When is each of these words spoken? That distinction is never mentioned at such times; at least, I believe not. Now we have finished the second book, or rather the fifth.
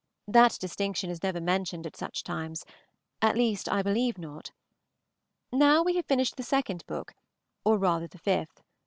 That 0.27 0.57
distinction 0.59 1.11
is 1.11 1.21
never 1.21 1.39
mentioned 1.39 1.85
at 1.85 1.95
such 1.95 2.23
times; 2.23 2.65
at 3.21 3.37
least, 3.37 3.69
I 3.71 3.83
believe 3.83 4.17
not. 4.17 4.51
Now 5.51 5.83
we 5.83 5.95
have 5.97 6.07
finished 6.07 6.37
the 6.37 6.43
second 6.43 6.83
book, 6.87 7.13
or 7.63 7.77
rather 7.77 8.07
the 8.07 8.17
fifth. 8.17 8.63